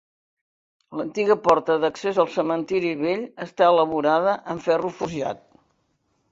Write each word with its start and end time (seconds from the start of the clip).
L'antiga 1.01 1.35
porta 1.47 1.75
d'accés 1.83 2.17
al 2.25 2.31
cementiri 2.39 2.95
vell 3.03 3.23
està 3.47 3.71
elaborada 3.75 4.35
amb 4.55 4.67
ferro 4.71 4.95
forjat. 5.03 5.49